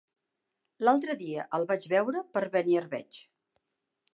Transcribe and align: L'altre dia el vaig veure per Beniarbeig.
L'altre 0.87 1.15
dia 1.19 1.45
el 1.59 1.65
vaig 1.73 1.85
veure 1.93 2.25
per 2.37 2.43
Beniarbeig. 2.57 3.21